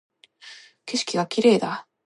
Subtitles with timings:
[0.87, 1.85] 景色が綺麗だ